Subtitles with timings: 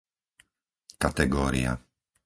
[1.03, 1.73] kategória